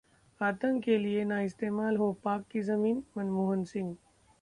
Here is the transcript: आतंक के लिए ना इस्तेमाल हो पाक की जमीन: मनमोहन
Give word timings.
आतंक 0.41 0.83
के 0.83 0.97
लिए 0.97 1.23
ना 1.23 1.39
इस्तेमाल 1.41 1.97
हो 1.97 2.11
पाक 2.23 2.47
की 2.51 2.61
जमीन: 2.63 3.03
मनमोहन 3.17 3.63